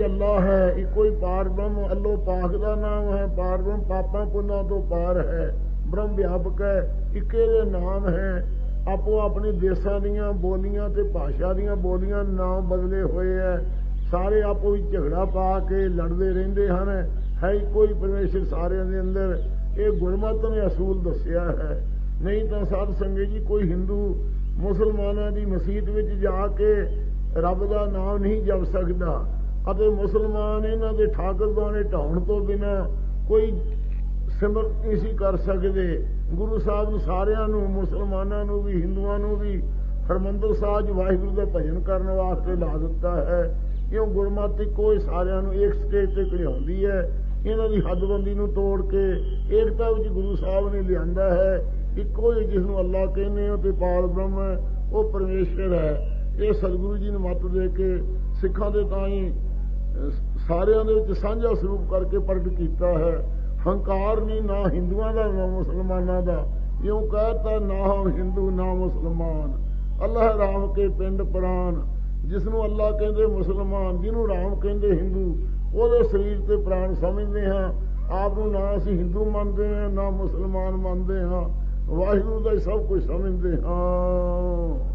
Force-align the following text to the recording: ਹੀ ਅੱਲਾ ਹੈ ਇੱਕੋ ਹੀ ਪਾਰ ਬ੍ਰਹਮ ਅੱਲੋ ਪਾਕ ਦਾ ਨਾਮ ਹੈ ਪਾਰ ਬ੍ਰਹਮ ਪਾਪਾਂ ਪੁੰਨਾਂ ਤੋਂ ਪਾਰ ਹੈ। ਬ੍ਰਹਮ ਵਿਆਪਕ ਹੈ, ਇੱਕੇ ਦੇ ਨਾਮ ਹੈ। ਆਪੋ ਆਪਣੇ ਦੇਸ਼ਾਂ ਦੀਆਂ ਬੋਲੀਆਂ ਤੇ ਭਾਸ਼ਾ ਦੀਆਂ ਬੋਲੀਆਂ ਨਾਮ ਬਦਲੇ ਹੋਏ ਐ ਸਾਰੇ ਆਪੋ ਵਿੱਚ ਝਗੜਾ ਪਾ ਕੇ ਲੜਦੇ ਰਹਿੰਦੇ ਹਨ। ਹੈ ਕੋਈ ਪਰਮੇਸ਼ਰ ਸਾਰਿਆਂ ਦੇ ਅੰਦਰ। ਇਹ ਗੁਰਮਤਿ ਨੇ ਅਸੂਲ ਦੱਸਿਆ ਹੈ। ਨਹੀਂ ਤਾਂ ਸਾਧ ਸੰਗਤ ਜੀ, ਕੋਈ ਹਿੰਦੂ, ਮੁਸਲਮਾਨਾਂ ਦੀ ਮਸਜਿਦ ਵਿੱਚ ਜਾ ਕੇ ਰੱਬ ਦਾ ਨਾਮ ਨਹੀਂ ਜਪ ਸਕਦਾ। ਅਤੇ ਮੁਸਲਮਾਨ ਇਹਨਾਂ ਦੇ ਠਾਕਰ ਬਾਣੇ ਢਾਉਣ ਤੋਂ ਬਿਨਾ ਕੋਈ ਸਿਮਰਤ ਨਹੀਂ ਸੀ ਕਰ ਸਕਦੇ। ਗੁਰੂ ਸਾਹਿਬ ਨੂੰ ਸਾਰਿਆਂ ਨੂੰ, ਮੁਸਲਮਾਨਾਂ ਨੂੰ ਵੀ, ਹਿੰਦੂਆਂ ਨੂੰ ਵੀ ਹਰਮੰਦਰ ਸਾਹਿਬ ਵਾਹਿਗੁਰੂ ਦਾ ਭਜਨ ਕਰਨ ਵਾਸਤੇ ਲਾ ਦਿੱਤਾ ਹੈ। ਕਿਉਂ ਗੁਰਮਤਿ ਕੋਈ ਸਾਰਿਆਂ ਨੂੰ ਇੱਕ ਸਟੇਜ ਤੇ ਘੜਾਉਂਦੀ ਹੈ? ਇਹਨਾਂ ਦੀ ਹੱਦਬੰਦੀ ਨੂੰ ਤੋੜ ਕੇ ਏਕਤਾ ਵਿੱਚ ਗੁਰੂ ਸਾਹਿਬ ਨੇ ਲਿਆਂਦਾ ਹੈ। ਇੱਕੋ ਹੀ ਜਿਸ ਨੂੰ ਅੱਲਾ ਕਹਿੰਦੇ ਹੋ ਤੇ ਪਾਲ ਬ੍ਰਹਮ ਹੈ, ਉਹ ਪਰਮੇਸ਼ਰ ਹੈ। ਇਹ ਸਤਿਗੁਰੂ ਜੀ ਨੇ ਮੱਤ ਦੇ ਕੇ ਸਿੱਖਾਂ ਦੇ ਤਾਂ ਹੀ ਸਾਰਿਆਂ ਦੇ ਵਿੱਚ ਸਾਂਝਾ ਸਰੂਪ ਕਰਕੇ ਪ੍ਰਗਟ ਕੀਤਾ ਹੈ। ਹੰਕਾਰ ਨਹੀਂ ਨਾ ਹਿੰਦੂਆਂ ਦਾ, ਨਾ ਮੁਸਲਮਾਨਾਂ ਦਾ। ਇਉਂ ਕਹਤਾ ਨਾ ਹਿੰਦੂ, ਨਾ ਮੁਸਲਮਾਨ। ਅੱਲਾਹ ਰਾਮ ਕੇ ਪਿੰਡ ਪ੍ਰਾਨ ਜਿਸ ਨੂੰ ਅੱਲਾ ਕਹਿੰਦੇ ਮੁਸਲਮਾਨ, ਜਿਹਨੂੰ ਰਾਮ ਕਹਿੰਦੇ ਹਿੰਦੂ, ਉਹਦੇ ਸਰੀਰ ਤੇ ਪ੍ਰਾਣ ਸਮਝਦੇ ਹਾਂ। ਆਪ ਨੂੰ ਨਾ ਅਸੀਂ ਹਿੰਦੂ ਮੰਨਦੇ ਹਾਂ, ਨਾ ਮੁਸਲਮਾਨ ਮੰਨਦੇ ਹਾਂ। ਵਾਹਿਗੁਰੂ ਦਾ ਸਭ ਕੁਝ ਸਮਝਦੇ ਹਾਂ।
ਹੀ 0.00 0.04
ਅੱਲਾ 0.04 0.40
ਹੈ 0.40 0.74
ਇੱਕੋ 0.76 1.04
ਹੀ 1.04 1.10
ਪਾਰ 1.10 1.48
ਬ੍ਰਹਮ 1.48 1.88
ਅੱਲੋ 1.90 2.16
ਪਾਕ 2.16 2.56
ਦਾ 2.56 2.74
ਨਾਮ 2.74 3.16
ਹੈ 3.16 3.26
ਪਾਰ 3.26 3.58
ਬ੍ਰਹਮ 3.58 3.80
ਪਾਪਾਂ 3.80 4.26
ਪੁੰਨਾਂ 4.26 4.64
ਤੋਂ 4.64 4.82
ਪਾਰ 4.82 5.18
ਹੈ। 5.18 5.54
ਬ੍ਰਹਮ 5.86 6.14
ਵਿਆਪਕ 6.14 6.62
ਹੈ, 6.62 7.06
ਇੱਕੇ 7.14 7.46
ਦੇ 7.46 7.70
ਨਾਮ 7.70 8.08
ਹੈ। 8.08 8.46
ਆਪੋ 8.92 9.20
ਆਪਣੇ 9.20 9.52
ਦੇਸ਼ਾਂ 9.52 10.00
ਦੀਆਂ 10.00 10.32
ਬੋਲੀਆਂ 10.32 10.88
ਤੇ 10.88 11.02
ਭਾਸ਼ਾ 11.02 11.52
ਦੀਆਂ 11.52 11.76
ਬੋਲੀਆਂ 11.76 12.24
ਨਾਮ 12.24 12.68
ਬਦਲੇ 12.68 13.02
ਹੋਏ 13.02 13.38
ਐ 13.38 13.56
ਸਾਰੇ 14.10 14.42
ਆਪੋ 14.42 14.70
ਵਿੱਚ 14.70 14.92
ਝਗੜਾ 14.92 15.24
ਪਾ 15.24 15.58
ਕੇ 15.58 15.74
ਲੜਦੇ 15.74 16.30
ਰਹਿੰਦੇ 16.30 16.68
ਹਨ। 16.68 16.88
ਹੈ 17.44 17.58
ਕੋਈ 17.58 17.88
ਪਰਮੇਸ਼ਰ 17.88 18.44
ਸਾਰਿਆਂ 18.44 18.84
ਦੇ 18.84 19.00
ਅੰਦਰ। 19.00 19.42
ਇਹ 19.78 19.90
ਗੁਰਮਤਿ 19.90 20.50
ਨੇ 20.50 20.66
ਅਸੂਲ 20.66 21.02
ਦੱਸਿਆ 21.02 21.44
ਹੈ। 21.44 21.86
ਨਹੀਂ 22.22 22.48
ਤਾਂ 22.48 22.64
ਸਾਧ 22.64 22.92
ਸੰਗਤ 22.92 23.20
ਜੀ, 23.20 23.40
ਕੋਈ 23.40 23.70
ਹਿੰਦੂ, 23.70 24.28
ਮੁਸਲਮਾਨਾਂ 24.56 25.32
ਦੀ 25.32 25.46
ਮਸਜਿਦ 25.46 25.88
ਵਿੱਚ 25.88 26.08
ਜਾ 26.08 26.46
ਕੇ 26.46 26.74
ਰੱਬ 27.36 27.70
ਦਾ 27.70 27.86
ਨਾਮ 27.86 28.18
ਨਹੀਂ 28.18 28.42
ਜਪ 28.42 28.64
ਸਕਦਾ। 28.64 29.24
ਅਤੇ 29.72 29.88
ਮੁਸਲਮਾਨ 29.88 30.64
ਇਹਨਾਂ 30.64 30.92
ਦੇ 30.92 31.06
ਠਾਕਰ 31.06 31.46
ਬਾਣੇ 31.46 31.82
ਢਾਉਣ 31.82 32.20
ਤੋਂ 32.20 32.40
ਬਿਨਾ 32.40 32.88
ਕੋਈ 33.28 33.60
ਸਿਮਰਤ 34.40 34.86
ਨਹੀਂ 34.86 34.96
ਸੀ 34.96 35.16
ਕਰ 35.16 35.36
ਸਕਦੇ। 35.36 36.06
ਗੁਰੂ 36.34 36.58
ਸਾਹਿਬ 36.58 36.90
ਨੂੰ 36.90 37.00
ਸਾਰਿਆਂ 37.00 37.48
ਨੂੰ, 37.48 37.70
ਮੁਸਲਮਾਨਾਂ 37.70 38.44
ਨੂੰ 38.44 38.62
ਵੀ, 38.62 38.82
ਹਿੰਦੂਆਂ 38.82 39.18
ਨੂੰ 39.18 39.36
ਵੀ 39.36 39.62
ਹਰਮੰਦਰ 40.10 40.52
ਸਾਹਿਬ 40.52 40.90
ਵਾਹਿਗੁਰੂ 40.90 41.30
ਦਾ 41.30 41.44
ਭਜਨ 41.44 41.80
ਕਰਨ 41.80 42.06
ਵਾਸਤੇ 42.06 42.56
ਲਾ 42.56 42.76
ਦਿੱਤਾ 42.76 43.16
ਹੈ। 43.16 43.60
ਕਿਉਂ 43.90 44.06
ਗੁਰਮਤਿ 44.06 44.64
ਕੋਈ 44.64 44.98
ਸਾਰਿਆਂ 44.98 45.42
ਨੂੰ 45.42 45.54
ਇੱਕ 45.54 45.74
ਸਟੇਜ 45.74 46.14
ਤੇ 46.14 46.24
ਘੜਾਉਂਦੀ 46.24 46.84
ਹੈ? 46.84 47.26
ਇਹਨਾਂ 47.46 47.68
ਦੀ 47.68 47.80
ਹੱਦਬੰਦੀ 47.80 48.34
ਨੂੰ 48.34 48.48
ਤੋੜ 48.48 48.86
ਕੇ 48.86 49.10
ਏਕਤਾ 49.56 49.90
ਵਿੱਚ 49.90 50.08
ਗੁਰੂ 50.08 50.36
ਸਾਹਿਬ 50.36 50.74
ਨੇ 50.74 50.82
ਲਿਆਂਦਾ 50.82 51.30
ਹੈ। 51.34 51.74
ਇੱਕੋ 51.98 52.32
ਹੀ 52.32 52.44
ਜਿਸ 52.44 52.62
ਨੂੰ 52.62 52.80
ਅੱਲਾ 52.80 53.06
ਕਹਿੰਦੇ 53.06 53.48
ਹੋ 53.48 53.56
ਤੇ 53.56 53.70
ਪਾਲ 53.70 54.06
ਬ੍ਰਹਮ 54.06 54.40
ਹੈ, 54.40 54.58
ਉਹ 54.92 55.10
ਪਰਮੇਸ਼ਰ 55.10 55.72
ਹੈ। 55.72 56.16
ਇਹ 56.40 56.52
ਸਤਿਗੁਰੂ 56.52 56.96
ਜੀ 56.96 57.10
ਨੇ 57.10 57.16
ਮੱਤ 57.16 57.46
ਦੇ 57.46 57.68
ਕੇ 57.68 57.98
ਸਿੱਖਾਂ 58.32 58.70
ਦੇ 58.70 58.84
ਤਾਂ 58.84 59.06
ਹੀ 59.06 59.32
ਸਾਰਿਆਂ 60.48 60.84
ਦੇ 60.84 60.94
ਵਿੱਚ 60.94 61.12
ਸਾਂਝਾ 61.12 61.54
ਸਰੂਪ 61.54 61.90
ਕਰਕੇ 61.90 62.18
ਪ੍ਰਗਟ 62.18 62.48
ਕੀਤਾ 62.48 62.86
ਹੈ। 62.86 63.28
ਹੰਕਾਰ 63.66 64.20
ਨਹੀਂ 64.20 64.42
ਨਾ 64.42 64.68
ਹਿੰਦੂਆਂ 64.68 65.14
ਦਾ, 65.14 65.26
ਨਾ 65.26 65.46
ਮੁਸਲਮਾਨਾਂ 65.46 66.22
ਦਾ। 66.22 66.46
ਇਉਂ 66.84 67.08
ਕਹਤਾ 67.08 67.58
ਨਾ 67.58 68.10
ਹਿੰਦੂ, 68.18 68.50
ਨਾ 68.50 68.74
ਮੁਸਲਮਾਨ। 68.74 69.70
ਅੱਲਾਹ 70.04 70.38
ਰਾਮ 70.38 70.72
ਕੇ 70.72 70.88
ਪਿੰਡ 70.88 71.22
ਪ੍ਰਾਨ 71.22 71.82
ਜਿਸ 72.24 72.48
ਨੂੰ 72.48 72.64
ਅੱਲਾ 72.64 72.90
ਕਹਿੰਦੇ 72.90 73.26
ਮੁਸਲਮਾਨ, 73.26 74.00
ਜਿਹਨੂੰ 74.00 74.28
ਰਾਮ 74.28 74.54
ਕਹਿੰਦੇ 74.54 74.90
ਹਿੰਦੂ, 74.90 75.38
ਉਹਦੇ 75.74 76.02
ਸਰੀਰ 76.02 76.40
ਤੇ 76.40 76.56
ਪ੍ਰਾਣ 76.56 76.94
ਸਮਝਦੇ 76.94 77.46
ਹਾਂ। 77.46 77.72
ਆਪ 78.12 78.38
ਨੂੰ 78.38 78.52
ਨਾ 78.52 78.76
ਅਸੀਂ 78.76 78.98
ਹਿੰਦੂ 78.98 79.24
ਮੰਨਦੇ 79.24 79.74
ਹਾਂ, 79.74 79.90
ਨਾ 79.90 80.10
ਮੁਸਲਮਾਨ 80.10 80.76
ਮੰਨਦੇ 80.76 81.20
ਹਾਂ। 81.20 81.48
ਵਾਹਿਗੁਰੂ 81.94 82.40
ਦਾ 82.40 82.56
ਸਭ 82.56 82.86
ਕੁਝ 82.86 83.06
ਸਮਝਦੇ 83.06 83.56
ਹਾਂ। 83.62 84.88